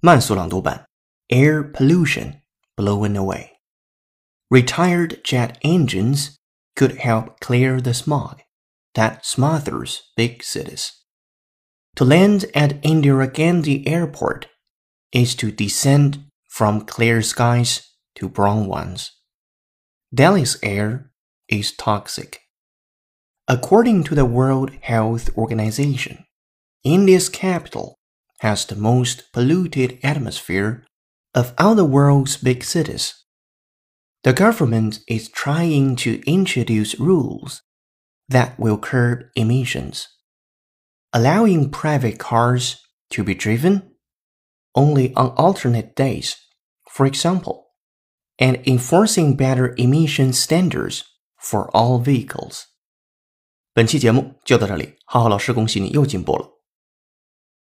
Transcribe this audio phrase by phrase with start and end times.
[0.00, 0.86] 慢速朗读版：
[1.28, 2.42] Air pollution
[2.76, 3.50] blown away.
[4.48, 6.36] Retired jet engines
[6.76, 8.38] could help clear the smog
[8.94, 10.92] that smothers big cities.
[11.96, 14.46] To land at Indira Gandhi Airport
[15.12, 17.82] is to descend from clear skies
[18.16, 19.10] to brown ones.
[20.14, 21.10] Delhi's air
[21.48, 22.40] is toxic.
[23.48, 26.24] According to the World Health Organization,
[26.84, 27.98] India's capital
[28.40, 30.84] has the most polluted atmosphere
[31.34, 33.14] of all the world's big cities.
[34.22, 37.62] The government is trying to introduce rules
[38.28, 40.08] that will curb emissions,
[41.12, 42.76] allowing private cars
[43.10, 43.82] to be driven
[44.74, 46.36] only on alternate days,
[46.90, 47.66] for example,
[48.38, 51.04] and enforcing better emission standards
[51.38, 52.64] for all vehicles.
[53.72, 56.48] 本期节目就到这里，浩浩老师恭喜你又进步了。